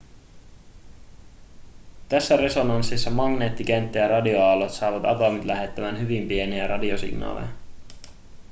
[2.09, 7.47] tässä resonanssissa magneettikenttä ja radioaallot saavat atomit lähettämään hyvin pieniä radiosignaaleja